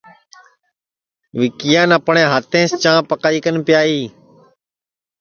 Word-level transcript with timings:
وکیان 1.39 1.89
اپٹؔے 1.97 2.23
ہاتیںٚس 2.31 2.71
چاں 2.83 2.99
پکائی 3.09 3.39
کن 3.43 3.55
پیائی 3.65 3.99